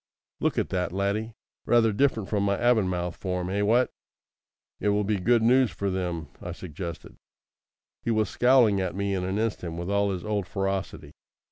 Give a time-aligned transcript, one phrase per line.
[0.39, 1.35] "Look at that, laddie.
[1.67, 3.61] Rather different from my Avonmouth form, eh?
[3.61, 3.91] What?"
[4.79, 7.17] "It will be good news for them," I suggested.
[8.01, 11.11] He was scowling at me in an instant with all his old ferocity.